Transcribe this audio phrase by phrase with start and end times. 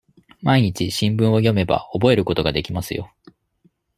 [0.41, 3.13] 毎日、新聞を読めば、覚えることができますよ。